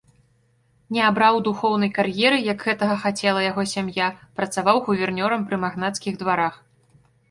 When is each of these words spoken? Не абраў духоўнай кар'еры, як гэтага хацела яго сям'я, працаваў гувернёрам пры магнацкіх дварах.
Не 0.95 1.01
абраў 1.09 1.37
духоўнай 1.47 1.91
кар'еры, 1.99 2.41
як 2.49 2.65
гэтага 2.71 2.95
хацела 3.05 3.47
яго 3.51 3.69
сям'я, 3.75 4.11
працаваў 4.41 4.85
гувернёрам 4.93 5.41
пры 5.51 5.65
магнацкіх 5.65 6.13
дварах. 6.25 6.53